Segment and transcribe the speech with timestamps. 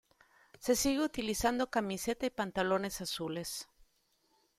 [0.57, 3.69] Se sigue utilizando camiseta y pantalones azules.